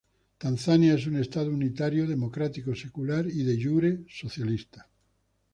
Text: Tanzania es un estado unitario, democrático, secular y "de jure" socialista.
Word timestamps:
Tanzania 0.39 0.95
es 0.95 1.05
un 1.05 1.17
estado 1.17 1.51
unitario, 1.51 2.07
democrático, 2.07 2.73
secular 2.73 3.27
y 3.27 3.43
"de 3.43 3.63
jure" 3.63 4.03
socialista. 4.09 4.89